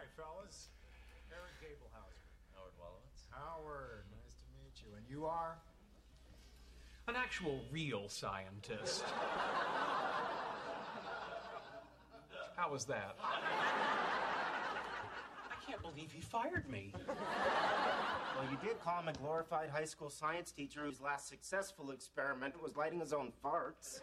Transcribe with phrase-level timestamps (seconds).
[0.00, 0.68] Hi, fellas.
[1.30, 2.24] Eric Gablehauser.
[2.56, 3.28] Howard Wolowitz.
[3.30, 4.96] Howard, nice to meet you.
[4.96, 5.58] And you are?
[7.06, 9.04] An actual real scientist.
[12.56, 13.14] How was that?
[15.50, 16.94] I can't believe he fired me.
[17.06, 22.54] Well, you did call him a glorified high school science teacher whose last successful experiment
[22.62, 24.00] was lighting his own farts.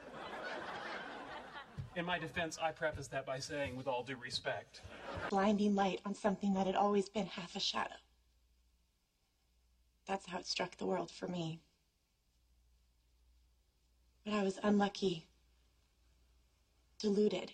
[1.97, 4.81] In my defense, I preface that by saying, with all due respect,
[5.31, 7.95] blinding light on something that had always been half a shadow.
[10.07, 11.59] That's how it struck the world for me.
[14.23, 15.27] But I was unlucky,
[16.99, 17.51] deluded.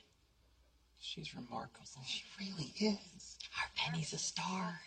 [1.00, 1.88] She's remarkable.
[2.06, 3.38] She really is.
[3.58, 4.82] Our Penny's a star.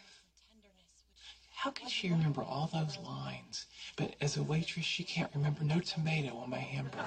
[1.55, 3.65] How can she remember all those lines?
[3.97, 7.05] But as a waitress, she can't remember no tomato on my hamburger.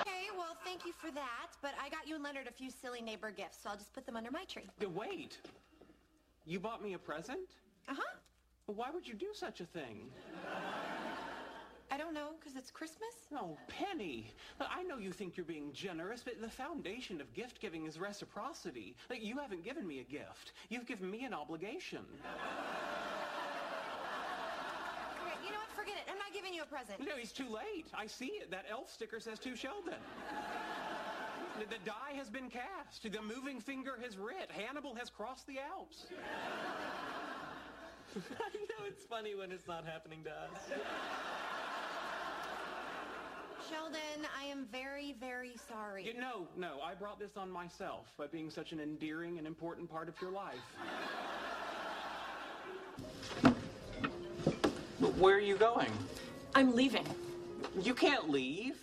[0.00, 1.49] Okay, well, thank you for that.
[1.62, 4.06] But I got you and Leonard a few silly neighbor gifts, so I'll just put
[4.06, 4.68] them under my tree.
[4.94, 5.38] Wait.
[6.46, 7.50] You bought me a present?
[7.88, 8.16] Uh huh.
[8.66, 10.10] Well, why would you do such a thing?
[11.92, 13.26] I don't know, because it's Christmas?
[13.34, 14.32] Oh, Penny.
[14.60, 18.94] I know you think you're being generous, but the foundation of gift giving is reciprocity.
[19.10, 20.52] Like, you haven't given me a gift.
[20.68, 22.06] You've given me an obligation.
[25.16, 25.68] Okay, you know what?
[25.76, 26.04] Forget it.
[26.08, 27.00] I'm not giving you a present.
[27.00, 27.86] No, he's too late.
[27.92, 28.52] I see it.
[28.52, 29.94] That elf sticker says to Sheldon.
[31.60, 33.02] The, the die has been cast.
[33.02, 34.50] The moving finger has writ.
[34.50, 36.06] Hannibal has crossed the Alps.
[38.16, 40.70] I know it's funny when it's not happening to us.
[43.68, 46.06] Sheldon, I am very, very sorry.
[46.06, 49.90] You, no, no, I brought this on myself by being such an endearing and important
[49.90, 50.56] part of your life.
[54.98, 55.92] But where are you going?
[56.54, 57.06] I'm leaving.
[57.82, 58.76] You can't leave.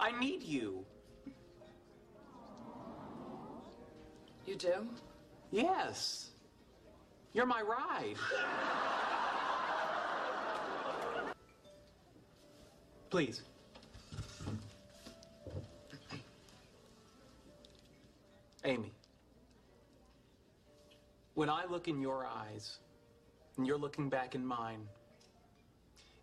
[0.00, 0.86] I need you.
[4.46, 4.86] You do?
[5.50, 6.30] Yes.
[7.32, 8.16] You're my ride.
[13.10, 13.42] Please.
[18.64, 18.90] Amy,
[21.34, 22.78] when I look in your eyes
[23.56, 24.88] and you're looking back in mine,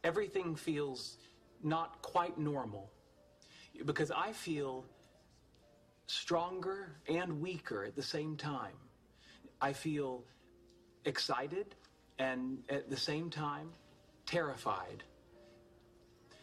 [0.03, 1.17] everything feels
[1.63, 2.91] not quite normal
[3.85, 4.85] because I feel
[6.11, 8.75] stronger and weaker at the same time.
[9.61, 10.23] I feel
[11.05, 11.75] excited
[12.19, 13.69] and at the same time
[14.25, 15.03] terrified.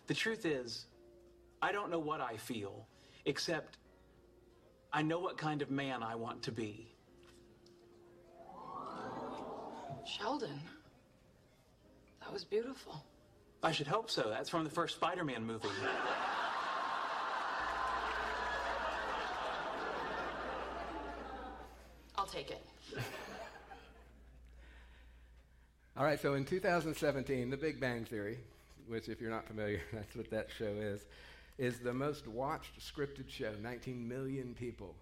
[0.06, 0.86] The truth is,
[1.60, 2.86] I don't know what I feel,
[3.26, 3.76] except
[4.90, 6.94] I know what kind of man I want to be.
[10.06, 10.60] Sheldon.
[12.20, 13.04] That was beautiful.
[13.62, 14.30] I should hope so.
[14.30, 15.68] That's from the first Spider Man movie.
[22.30, 22.62] take it.
[25.96, 28.38] All right, so in 2017, The Big Bang Theory,
[28.86, 31.06] which, if you're not familiar, that's what that show is,
[31.58, 33.52] is the most watched scripted show.
[33.62, 34.94] 19 million people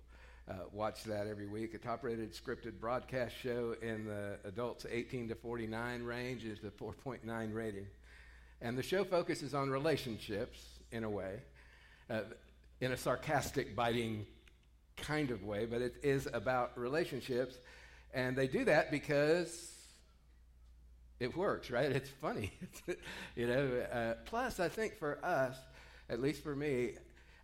[0.49, 1.75] uh, watch that every week.
[1.75, 6.71] A top rated scripted broadcast show in the adults 18 to 49 range is the
[6.71, 7.87] 4.9 rating.
[8.63, 10.59] And the show focuses on relationships
[10.93, 11.41] in a way,
[12.09, 12.21] uh,
[12.81, 14.25] in a sarcastic, biting
[14.97, 17.57] kind of way, but it is about relationships.
[18.15, 19.73] And they do that because
[21.21, 21.91] it works, right?
[21.97, 22.53] It's funny.
[23.37, 25.57] you know, uh, plus, I think for us,
[26.09, 26.93] at least for me,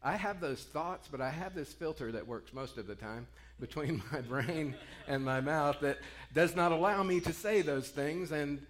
[0.02, 3.26] I have those thoughts, but I have this filter that works most of the time
[3.60, 4.74] between my brain
[5.06, 5.98] and my mouth that
[6.34, 8.66] does not allow me to say those things, and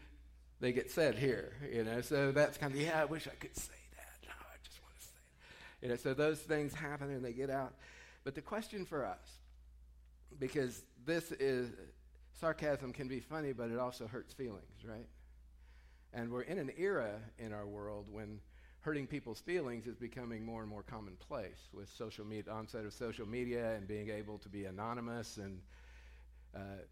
[0.61, 1.53] they get said here.
[1.73, 3.01] You know, so that's kind of yeah.
[3.01, 4.29] I wish I could say that.
[4.29, 5.87] No, I just want to say it.
[5.87, 7.73] You know, so those things happen and they get out.
[8.25, 9.41] But the question for us,
[10.39, 11.71] because this is
[12.41, 15.07] sarcasm can be funny, but it also hurts feelings, right?
[16.13, 18.41] And we're in an era in our world when
[18.81, 23.27] hurting people's feelings is becoming more and more commonplace with social media, onset of social
[23.27, 25.39] media and being able to be anonymous.
[25.39, 25.61] And
[26.55, 26.83] uh,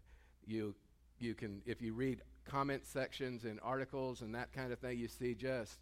[0.45, 0.73] you,
[1.19, 5.07] you can, if you read comment sections in articles and that kind of thing, you
[5.07, 5.79] see just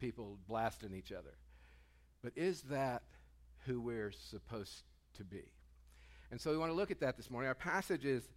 [0.00, 1.34] people blasting each other.
[2.22, 3.02] But is that
[3.66, 4.84] who we're supposed
[5.14, 5.42] to be?
[6.30, 7.48] And so we want to look at that this morning.
[7.48, 8.28] Our passage is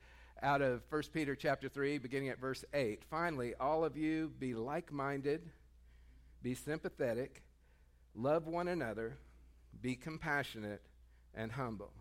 [0.43, 3.03] out of 1 Peter chapter 3, beginning at verse 8.
[3.09, 5.49] Finally, all of you be like minded
[6.43, 7.41] be sympathetic,
[8.15, 9.17] love one another,
[9.81, 10.81] be compassionate,
[11.33, 11.91] and humble.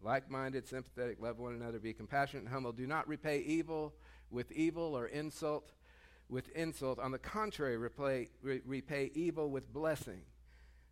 [0.00, 2.72] Like minded, sympathetic, love one another, be compassionate and humble.
[2.72, 3.94] Do not repay evil
[4.30, 5.72] with evil or insult
[6.28, 6.98] with insult.
[6.98, 10.22] On the contrary, repay, re- repay evil with blessing.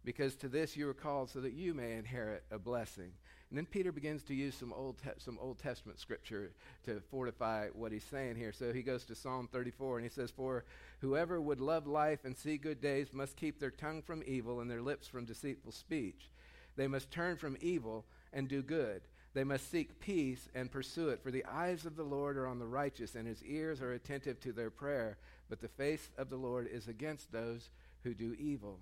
[0.05, 3.13] Because to this you were called so that you may inherit a blessing.
[3.51, 6.53] And then Peter begins to use some Old, te- some Old Testament scripture
[6.87, 8.51] to fortify what he's saying here.
[8.51, 10.65] So he goes to Psalm 34 and he says, For
[11.01, 14.71] whoever would love life and see good days must keep their tongue from evil and
[14.71, 16.31] their lips from deceitful speech.
[16.77, 19.03] They must turn from evil and do good.
[19.35, 21.23] They must seek peace and pursue it.
[21.23, 24.41] For the eyes of the Lord are on the righteous, and his ears are attentive
[24.41, 25.17] to their prayer.
[25.49, 27.71] But the face of the Lord is against those
[28.03, 28.79] who do evil.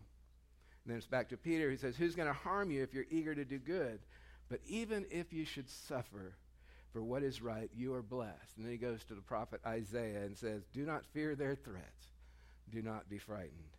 [0.84, 1.70] And then it's back to Peter.
[1.70, 4.00] He says, Who's going to harm you if you're eager to do good?
[4.48, 6.34] But even if you should suffer
[6.92, 8.56] for what is right, you are blessed.
[8.56, 12.06] And then he goes to the prophet Isaiah and says, Do not fear their threats,
[12.70, 13.76] do not be frightened.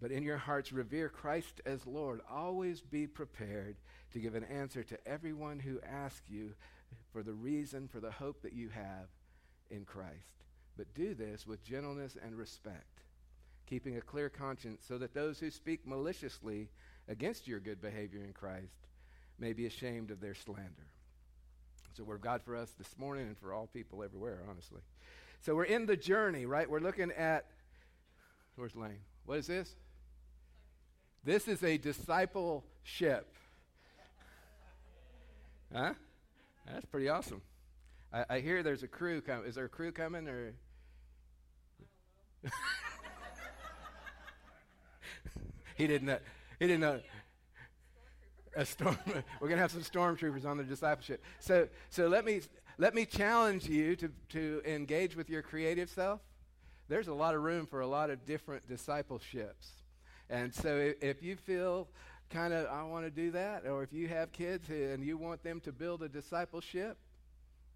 [0.00, 2.20] But in your hearts, revere Christ as Lord.
[2.28, 3.76] Always be prepared
[4.12, 6.54] to give an answer to everyone who asks you
[7.12, 9.06] for the reason, for the hope that you have
[9.70, 10.44] in Christ.
[10.76, 13.01] But do this with gentleness and respect,
[13.72, 16.68] keeping a clear conscience, so that those who speak maliciously
[17.08, 18.86] against your good behavior in Christ
[19.38, 20.90] may be ashamed of their slander.
[21.94, 24.82] So, word of God for us this morning and for all people everywhere, honestly.
[25.40, 26.68] So, we're in the journey, right?
[26.68, 27.46] We're looking at,
[28.56, 28.98] where's Lane?
[29.24, 29.74] What is this?
[31.24, 33.34] This is a discipleship.
[35.74, 35.94] Huh?
[36.70, 37.40] That's pretty awesome.
[38.12, 39.48] I, I hear there's a crew coming.
[39.48, 40.52] Is there a crew coming or?
[45.76, 46.18] he didn't know.
[46.58, 47.02] He didn't.
[48.54, 48.98] A storm.
[49.40, 51.22] We're gonna have some stormtroopers on the discipleship.
[51.40, 52.42] So, so let me
[52.78, 56.20] let me challenge you to to engage with your creative self.
[56.88, 59.70] There's a lot of room for a lot of different discipleships,
[60.28, 61.88] and so if, if you feel
[62.28, 65.42] kind of I want to do that, or if you have kids and you want
[65.42, 66.98] them to build a discipleship,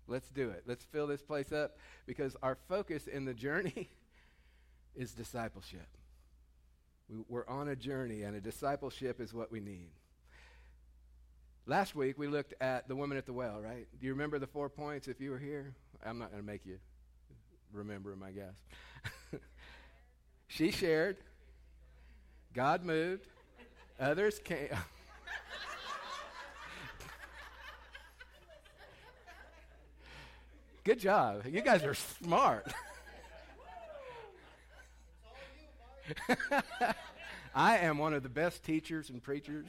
[0.06, 0.64] let's do it.
[0.66, 3.88] Let's fill this place up because our focus in the journey
[4.94, 5.86] is discipleship.
[7.08, 9.90] We, we're on a journey, and a discipleship is what we need.
[11.68, 13.88] Last week we looked at the woman at the well, right?
[13.98, 15.74] Do you remember the four points if you were here?
[16.04, 16.78] I'm not going to make you
[17.72, 18.54] remember them, I guess.
[20.46, 21.16] she shared,
[22.54, 23.26] God moved,
[23.98, 24.68] others came.
[30.84, 31.42] Good job.
[31.50, 32.72] You guys are smart.
[37.54, 39.66] I am one of the best teachers and preachers.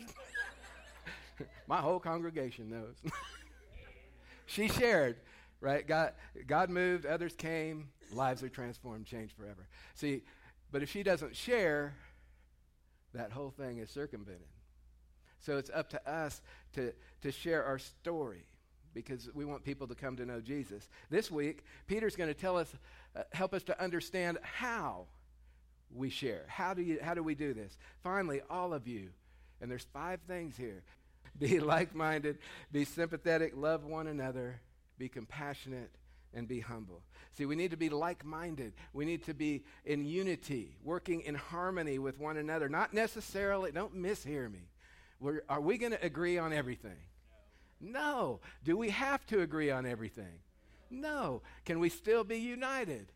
[1.68, 2.96] My whole congregation knows.
[4.46, 5.18] she shared,
[5.62, 5.88] right?
[5.88, 6.14] God,
[6.46, 9.68] God moved, others came, lives are transformed, changed forever.
[9.96, 10.24] See,
[10.72, 11.96] but if she doesn't share,
[13.14, 14.48] that whole thing is circumvented.
[15.40, 16.42] So it's up to us
[16.74, 18.46] to, to share our story
[18.94, 20.90] because we want people to come to know Jesus.
[21.10, 22.74] This week, Peter's going to tell us,
[23.16, 25.06] uh, help us to understand how
[25.94, 26.46] we share.
[26.48, 27.78] How do, you, how do we do this?
[28.04, 29.10] Finally, all of you,
[29.62, 30.84] and there's five things here
[31.40, 32.40] be like minded,
[32.72, 34.60] be sympathetic, love one another,
[34.98, 35.92] be compassionate,
[36.34, 37.02] and be humble.
[37.38, 38.74] See, we need to be like minded.
[38.94, 42.70] We need to be in unity, working in harmony with one another.
[42.70, 44.70] Not necessarily, don't mishear me.
[45.20, 46.98] We're, are we going to agree on everything?
[47.80, 48.00] No.
[48.02, 48.40] no.
[48.64, 50.42] Do we have to agree on everything?
[50.90, 51.42] No.
[51.66, 53.12] Can we still be united?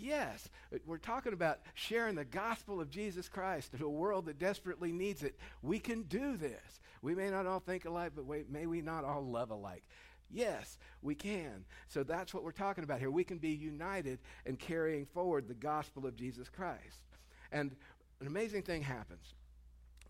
[0.00, 0.48] Yes,
[0.86, 5.22] we're talking about sharing the gospel of Jesus Christ to a world that desperately needs
[5.22, 5.38] it.
[5.62, 6.80] We can do this.
[7.02, 9.82] We may not all think alike, but wait, may we not all love alike.
[10.30, 11.64] Yes, we can.
[11.88, 13.10] So that's what we're talking about here.
[13.10, 17.02] We can be united in carrying forward the gospel of Jesus Christ.
[17.50, 17.76] And
[18.20, 19.34] an amazing thing happens.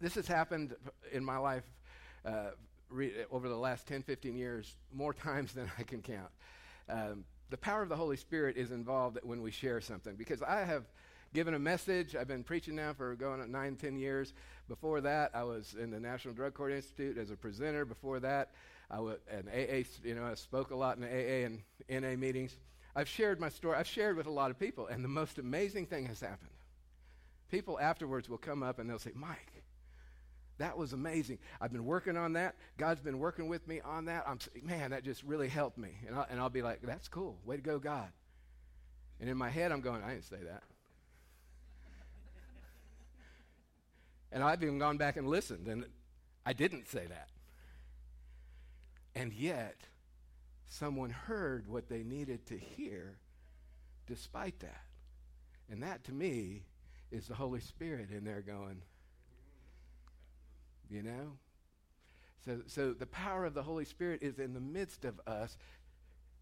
[0.00, 0.76] This has happened
[1.10, 1.64] in my life
[2.24, 2.50] uh,
[2.88, 6.30] re- over the last 10, 15 years more times than I can count.
[6.88, 10.64] Um, the power of the Holy Spirit is involved when we share something because I
[10.64, 10.84] have
[11.34, 12.16] given a message.
[12.16, 14.32] I've been preaching now for going on nine, ten years.
[14.68, 17.84] Before that, I was in the National Drug Court Institute as a presenter.
[17.84, 18.52] Before that,
[18.90, 19.84] I was an AA.
[20.02, 22.56] You know, I spoke a lot in AA and NA meetings.
[22.96, 23.76] I've shared my story.
[23.76, 26.50] I've shared with a lot of people, and the most amazing thing has happened.
[27.50, 29.51] People afterwards will come up and they'll say, "Mike,
[30.62, 31.38] that was amazing.
[31.60, 32.54] I've been working on that.
[32.78, 34.24] God's been working with me on that.
[34.26, 37.38] I'm man, that just really helped me." And I'll, and I'll be like, "That's cool.
[37.44, 38.10] Way to go, God."
[39.20, 40.62] And in my head, I'm going, "I didn't say that."
[44.30, 45.84] And I've even gone back and listened, and
[46.46, 47.28] I didn't say that.
[49.14, 49.76] And yet,
[50.66, 53.18] someone heard what they needed to hear
[54.06, 54.84] despite that.
[55.68, 56.64] And that, to me,
[57.10, 58.82] is the Holy Spirit in there going,
[60.92, 61.32] you know?
[62.44, 65.56] So, so the power of the Holy Spirit is in the midst of us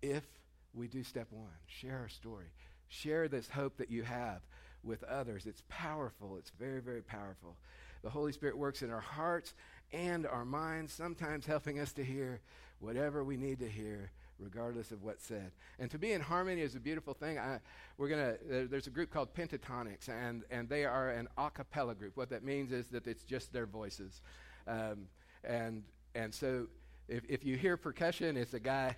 [0.02, 0.24] if
[0.72, 2.46] we do step one share our story,
[2.88, 4.40] share this hope that you have
[4.82, 5.46] with others.
[5.46, 7.56] It's powerful, it's very, very powerful.
[8.02, 9.54] The Holy Spirit works in our hearts
[9.92, 12.40] and our minds, sometimes helping us to hear
[12.78, 15.52] whatever we need to hear, regardless of what's said.
[15.78, 17.38] And to be in harmony is a beautiful thing.
[17.38, 17.60] I,
[17.98, 18.36] we're gonna.
[18.48, 22.16] There's a group called Pentatonix, and and they are an a cappella group.
[22.16, 24.22] What that means is that it's just their voices,
[24.66, 25.06] um,
[25.44, 25.82] and
[26.14, 26.66] and so
[27.08, 28.96] if if you hear percussion, it's a guy.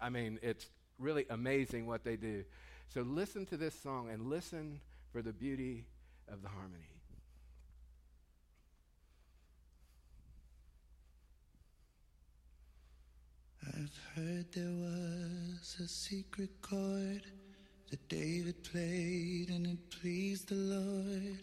[0.00, 0.66] I mean, it's
[0.98, 2.44] really amazing what they do.
[2.88, 4.80] So listen to this song and listen
[5.12, 5.86] for the beauty
[6.28, 7.01] of the harmony.
[13.74, 17.22] I've heard there was a secret chord
[17.90, 21.38] that David played and it pleased the Lord.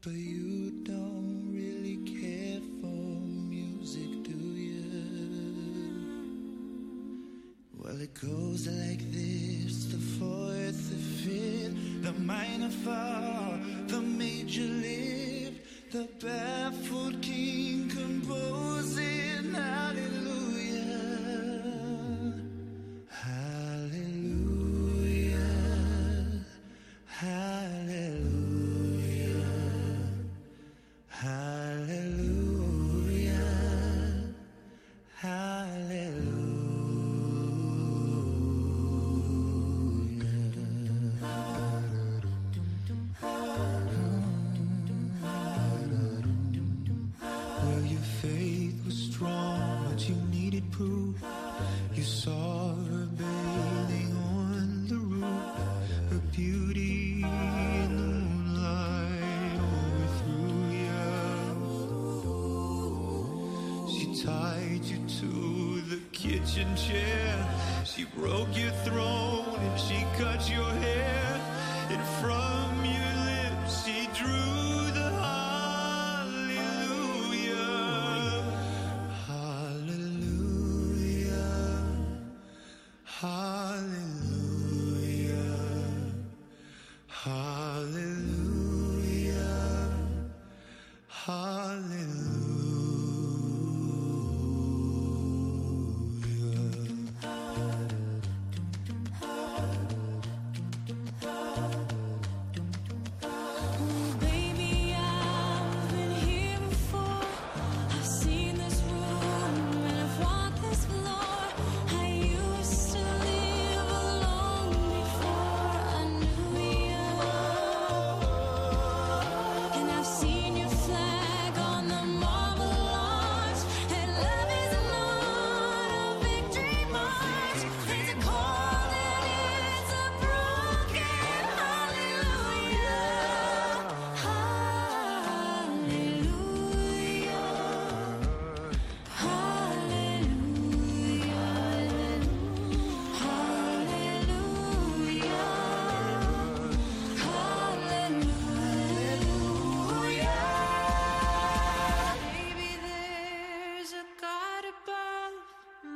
[0.00, 4.94] But you don't really care for music, do you?
[7.76, 15.92] Well, it goes like this the fourth, the fifth, the minor fall, the major lift,
[15.92, 18.63] the baffled king composing
[64.24, 67.84] tied you to the kitchen chair.
[67.84, 71.40] She broke your throne and she cut your hair.
[71.90, 74.83] And from your lips she drew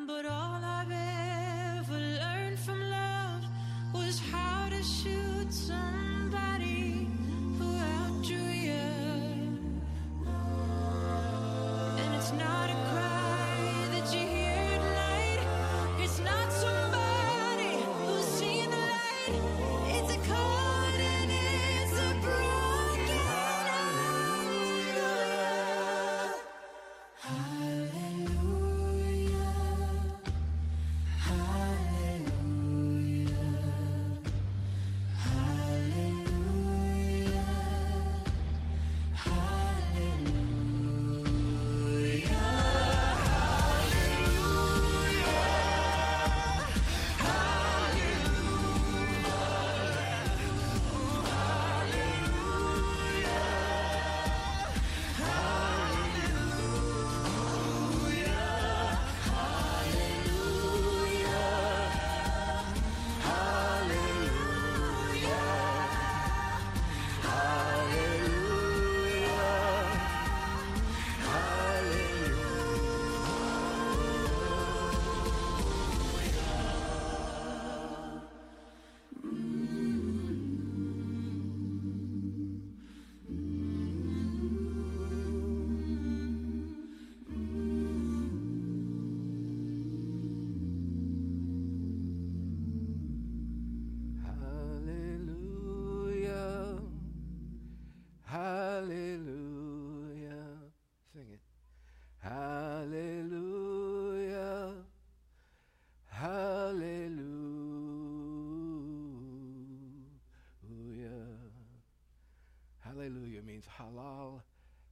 [0.09, 0.38] but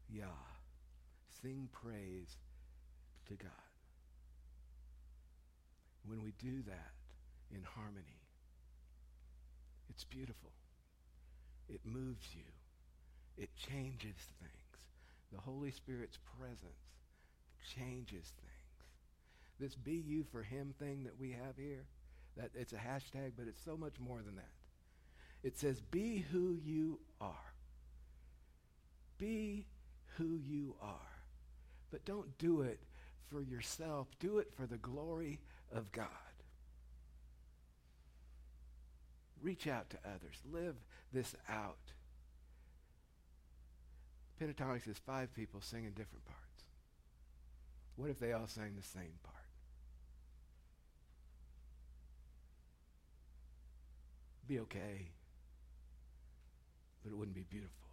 [0.08, 0.26] Yah.
[1.42, 2.36] Sing praise
[3.28, 3.50] to God.
[6.06, 6.92] When we do that
[7.54, 8.20] in harmony,
[9.90, 10.50] it's beautiful.
[11.68, 12.44] It moves you.
[13.36, 14.86] It changes things.
[15.32, 16.60] The Holy Spirit's presence
[17.74, 18.56] changes things.
[19.58, 21.86] This be you for him thing that we have here,
[22.36, 24.52] that it's a hashtag, but it's so much more than that.
[25.42, 27.45] It says, be who you are.
[29.18, 29.66] Be
[30.16, 30.94] who you are.
[31.90, 32.80] But don't do it
[33.30, 34.08] for yourself.
[34.18, 35.40] Do it for the glory
[35.72, 36.08] of God.
[39.42, 40.36] Reach out to others.
[40.50, 40.76] Live
[41.12, 41.92] this out.
[44.40, 46.40] Pentatonix is five people singing different parts.
[47.96, 49.34] What if they all sang the same part?
[54.46, 55.08] Be okay,
[57.02, 57.85] but it wouldn't be beautiful.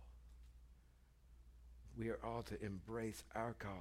[1.97, 3.79] We are all to embrace our calling.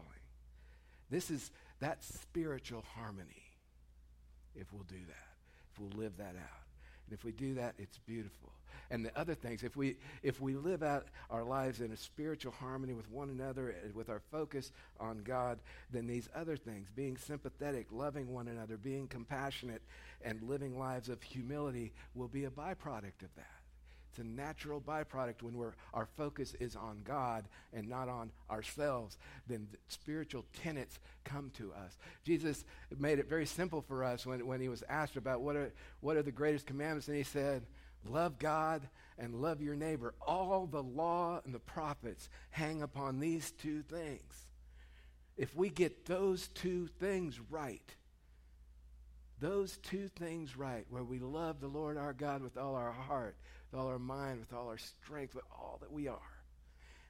[1.11, 1.51] This is
[1.81, 3.43] that spiritual harmony
[4.55, 5.29] if we'll do that,
[5.73, 6.63] if we'll live that out.
[7.07, 8.53] And if we do that, it's beautiful.
[8.91, 12.53] And the other things, if we if we live out our lives in a spiritual
[12.53, 15.59] harmony with one another, eh, with our focus on God,
[15.91, 19.83] then these other things, being sympathetic, loving one another, being compassionate,
[20.23, 23.62] and living lives of humility, will be a byproduct of that.
[24.13, 29.17] It's a natural byproduct when we're, our focus is on God and not on ourselves.
[29.47, 31.97] Then the spiritual tenets come to us.
[32.23, 32.67] Jesus
[32.99, 36.19] made it very simple for us when, when he was asked about what are, what
[36.19, 37.63] are the greatest commandments, and he said,
[38.05, 38.83] Love God
[39.19, 40.13] and love your neighbor.
[40.21, 44.47] All the law and the prophets hang upon these two things.
[45.39, 47.95] If we get those two things right,
[49.41, 53.37] those two things right, where we love the Lord our God with all our heart,
[53.73, 56.19] with all our mind, with all our strength, with all that we are.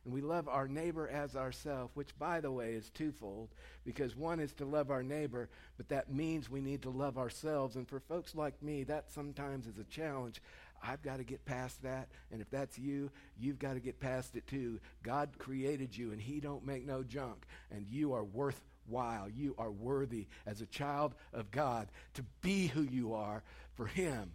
[0.05, 3.51] And we love our neighbor as ourselves, which, by the way, is twofold,
[3.85, 7.77] because one is to love our neighbor, but that means we need to love ourselves.
[7.77, 10.43] And for folks like me, that sometimes is a challenge.
[10.83, 14.35] I've got to get past that, and if that's you, you've got to get past
[14.35, 14.81] it too.
[15.05, 19.29] God created you, and He don't make no junk, and you are worthwhile.
[19.29, 23.45] You are worthy as a child of God to be who you are
[23.75, 24.33] for Him.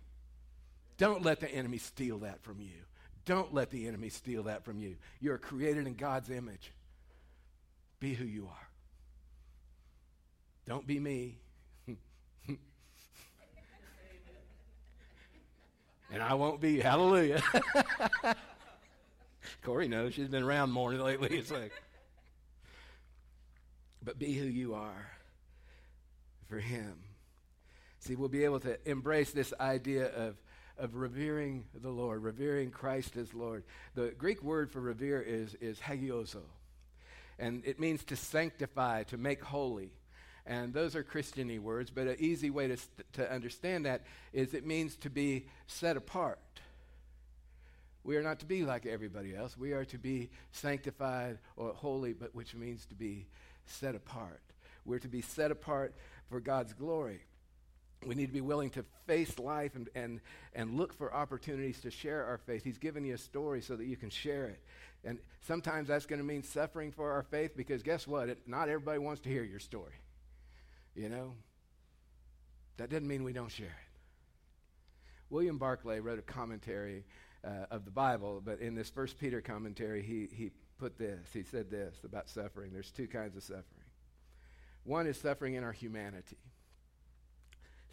[0.97, 2.73] Don't let the enemy steal that from you.
[3.25, 4.95] Don't let the enemy steal that from you.
[5.19, 6.71] You're created in God's image.
[7.99, 8.67] Be who you are.
[10.65, 11.37] Don't be me.
[12.47, 12.57] and
[16.21, 16.79] I won't be.
[16.79, 17.41] Hallelujah.
[19.63, 21.37] Corey knows she's been around more lately.
[21.37, 21.71] It's like,
[24.03, 25.11] but be who you are
[26.47, 26.95] for Him.
[27.99, 30.37] See, we'll be able to embrace this idea of,
[30.79, 33.63] of revering the Lord, revering Christ as Lord.
[33.95, 36.43] The Greek word for revere is, is hagiazo,
[37.39, 39.91] and it means to sanctify, to make holy.
[40.45, 42.77] And those are Christiany words, but an easy way to,
[43.13, 46.39] to understand that is it means to be set apart.
[48.05, 49.57] We are not to be like everybody else.
[49.57, 53.27] We are to be sanctified or holy, but which means to be
[53.65, 54.39] set apart.
[54.85, 55.93] We're to be set apart
[56.29, 57.19] for God's glory.
[58.05, 60.21] We need to be willing to face life and, and,
[60.53, 62.63] and look for opportunities to share our faith.
[62.63, 64.61] He's given you a story so that you can share it.
[65.03, 68.29] And sometimes that's going to mean suffering for our faith because guess what?
[68.29, 69.95] It, not everybody wants to hear your story.
[70.95, 71.33] You know?
[72.77, 73.99] That doesn't mean we don't share it.
[75.29, 77.03] William Barclay wrote a commentary
[77.43, 81.27] uh, of the Bible, but in this First Peter commentary, he, he put this.
[81.33, 82.71] He said this about suffering.
[82.71, 83.65] There's two kinds of suffering.
[84.83, 86.37] One is suffering in our humanity.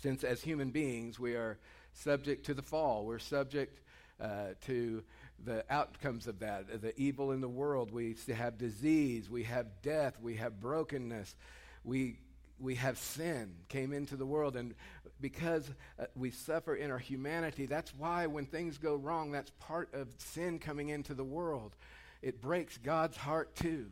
[0.04, 1.56] Since as human beings, we are
[1.94, 3.80] subject to the fall, we're subject
[4.20, 5.02] uh, to
[5.42, 7.90] the outcomes of that, the evil in the world.
[7.90, 11.34] We have disease, we have death, we have brokenness,
[11.84, 12.18] we
[12.60, 14.56] we have sin came into the world.
[14.56, 14.74] And
[15.22, 19.94] because uh, we suffer in our humanity that's why when things go wrong that's part
[19.94, 21.76] of sin coming into the world.
[22.20, 23.86] It breaks god's heart too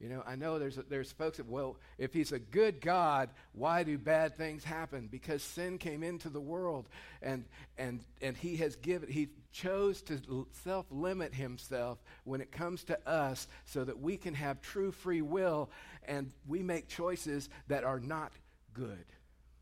[0.00, 3.82] you know i know there's there's folks that well if he's a good god why
[3.82, 6.88] do bad things happen because sin came into the world
[7.22, 7.44] and
[7.78, 13.08] and and he has given he chose to self limit himself when it comes to
[13.08, 15.70] us so that we can have true free will
[16.06, 18.32] and we make choices that are not
[18.74, 19.06] good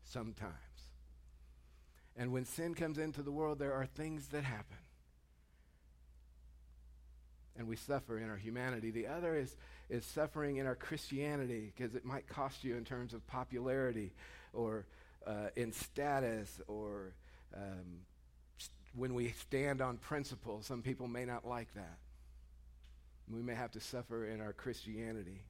[0.03, 0.53] sometimes.
[2.15, 4.77] And when sin comes into the world, there are things that happen.
[7.57, 8.91] And we suffer in our humanity.
[8.91, 9.55] The other is,
[9.89, 14.11] is suffering in our Christianity because it might cost you in terms of popularity
[14.53, 14.85] or
[15.27, 17.13] uh, in status or
[17.55, 18.01] um,
[18.95, 20.61] when we stand on principle.
[20.61, 21.97] Some people may not like that.
[23.31, 25.41] We may have to suffer in our Christianity.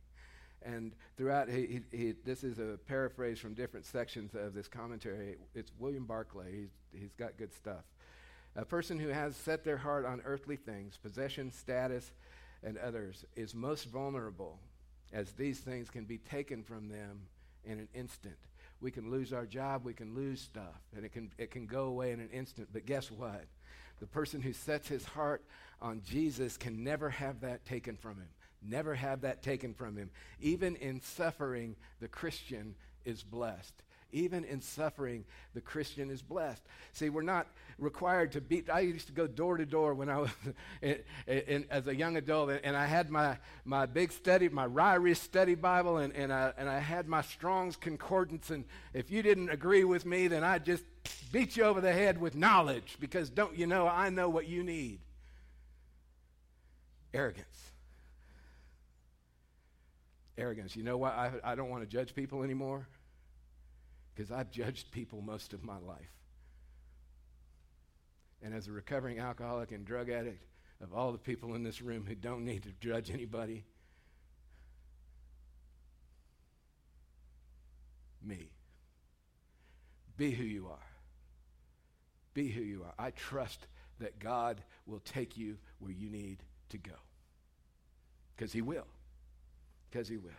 [0.65, 5.35] And throughout, he, he, this is a paraphrase from different sections of this commentary.
[5.53, 6.51] It's William Barclay.
[6.51, 7.83] He's, he's got good stuff.
[8.55, 12.11] A person who has set their heart on earthly things, possession, status,
[12.63, 14.59] and others, is most vulnerable
[15.11, 17.21] as these things can be taken from them
[17.65, 18.35] in an instant.
[18.81, 21.85] We can lose our job, we can lose stuff, and it can, it can go
[21.85, 22.69] away in an instant.
[22.73, 23.45] But guess what?
[23.99, 25.43] The person who sets his heart
[25.81, 28.29] on Jesus can never have that taken from him.
[28.61, 30.09] Never have that taken from him.
[30.41, 33.73] Even in suffering, the Christian is blessed.
[34.13, 36.61] Even in suffering, the Christian is blessed.
[36.93, 37.47] See, we're not
[37.79, 38.69] required to beat.
[38.69, 40.29] I used to go door to door when I was
[40.81, 45.17] in, in, as a young adult, and I had my, my big study, my Ryrie
[45.17, 48.51] study Bible, and, and, I, and I had my Strong's Concordance.
[48.51, 50.83] And if you didn't agree with me, then I just
[51.31, 54.63] beat you over the head with knowledge because don't you know I know what you
[54.63, 54.99] need?
[57.13, 57.71] Arrogance.
[60.37, 60.75] Arrogance.
[60.75, 62.87] You know why I, I don't want to judge people anymore?
[64.13, 66.11] Because I've judged people most of my life.
[68.41, 70.43] And as a recovering alcoholic and drug addict,
[70.81, 73.63] of all the people in this room who don't need to judge anybody,
[78.21, 78.49] me.
[80.17, 80.77] Be who you are.
[82.33, 82.93] Be who you are.
[82.97, 83.67] I trust
[83.99, 86.95] that God will take you where you need to go.
[88.35, 88.87] Because He will.
[89.89, 90.31] Because He will.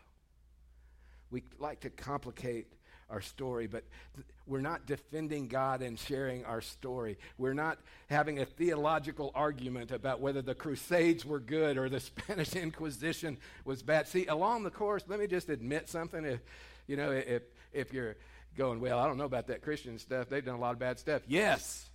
[1.31, 2.73] We like to complicate
[3.11, 7.19] our story, but th- we're not defending God and sharing our story.
[7.39, 12.55] We're not having a theological argument about whether the Crusades were good or the Spanish
[12.55, 14.09] Inquisition was bad.
[14.09, 16.25] See, along the course, let me just admit something.
[16.25, 16.41] If,
[16.87, 18.17] you know, if, if you're
[18.57, 20.99] going, well, I don't know about that Christian stuff, they've done a lot of bad
[20.99, 21.23] stuff.
[21.27, 21.89] Yes,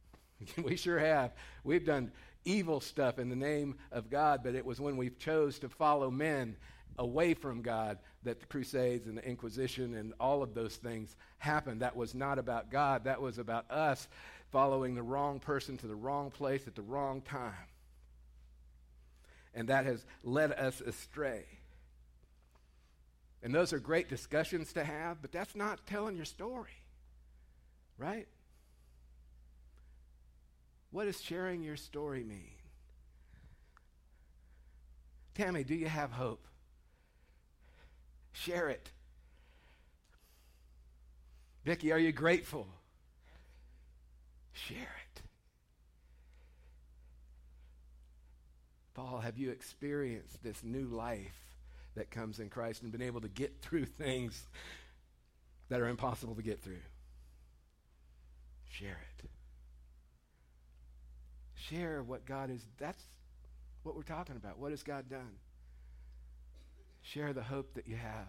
[0.62, 1.32] we sure have.
[1.64, 2.12] We've done
[2.44, 6.10] evil stuff in the name of God, but it was when we chose to follow
[6.10, 6.56] men
[6.98, 11.82] away from God that the Crusades and the Inquisition and all of those things happened.
[11.82, 14.08] That was not about God, that was about us
[14.50, 17.52] following the wrong person to the wrong place at the wrong time.
[19.54, 21.44] And that has led us astray.
[23.42, 26.82] And those are great discussions to have, but that's not telling your story,
[27.96, 28.26] right?
[30.90, 32.50] What does sharing your story mean?
[35.34, 36.44] Tammy, do you have hope?
[38.44, 38.90] Share it.
[41.64, 42.68] Vicki, are you grateful?
[44.52, 45.22] Share it.
[48.94, 51.34] Paul, have you experienced this new life
[51.94, 54.46] that comes in Christ and been able to get through things
[55.68, 56.82] that are impossible to get through?
[58.70, 59.28] Share it.
[61.54, 62.64] Share what God is.
[62.78, 63.02] That's
[63.82, 64.58] what we're talking about.
[64.58, 65.38] What has God done?
[67.12, 68.28] Share the hope that you have.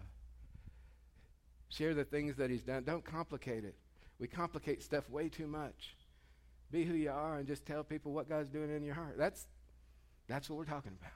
[1.68, 2.84] Share the things that He's done.
[2.84, 3.74] Don't complicate it.
[4.18, 5.96] We complicate stuff way too much.
[6.70, 9.16] Be who you are and just tell people what God's doing in your heart.
[9.18, 9.46] That's,
[10.28, 11.12] that's what we're talking about.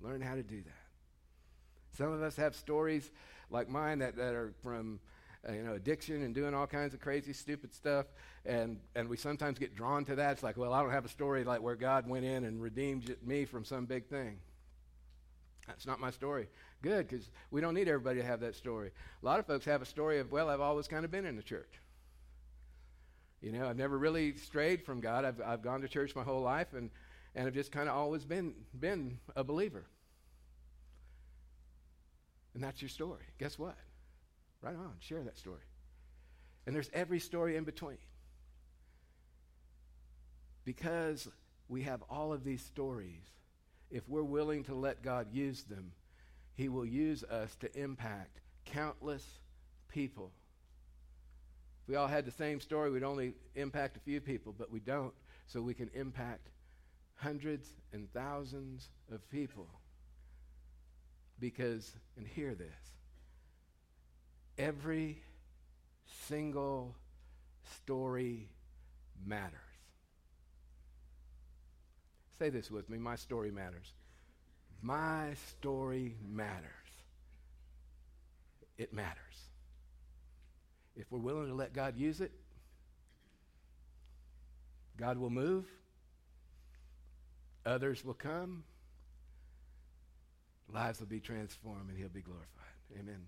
[0.00, 1.96] Learn how to do that.
[1.96, 3.10] Some of us have stories
[3.48, 4.98] like mine that, that are from
[5.48, 8.06] uh, you know, addiction and doing all kinds of crazy, stupid stuff.
[8.44, 10.32] And, and we sometimes get drawn to that.
[10.32, 13.14] It's like, well, I don't have a story like where God went in and redeemed
[13.22, 14.38] me from some big thing.
[15.66, 16.48] That's not my story.
[16.82, 18.90] Good, because we don't need everybody to have that story.
[19.22, 21.36] A lot of folks have a story of, well, I've always kind of been in
[21.36, 21.80] the church.
[23.40, 25.24] You know, I've never really strayed from God.
[25.24, 26.90] I've, I've gone to church my whole life and,
[27.34, 29.84] and I've just kind of always been, been a believer.
[32.54, 33.24] And that's your story.
[33.38, 33.76] Guess what?
[34.62, 35.60] Right on, share that story.
[36.66, 37.98] And there's every story in between.
[40.64, 41.28] Because
[41.68, 43.24] we have all of these stories,
[43.94, 45.92] if we're willing to let God use them,
[46.56, 49.24] He will use us to impact countless
[49.88, 50.32] people.
[51.82, 54.80] If we all had the same story, we'd only impact a few people, but we
[54.80, 55.14] don't,
[55.46, 56.48] so we can impact
[57.14, 59.68] hundreds and thousands of people.
[61.38, 62.66] Because, and hear this,
[64.58, 65.22] every
[66.26, 66.96] single
[67.82, 68.48] story
[69.24, 69.63] matters.
[72.38, 73.92] Say this with me my story matters.
[74.82, 76.64] My story matters.
[78.76, 79.18] It matters.
[80.96, 82.32] If we're willing to let God use it,
[84.96, 85.64] God will move,
[87.66, 88.62] others will come,
[90.72, 92.48] lives will be transformed, and He'll be glorified.
[92.98, 93.26] Amen.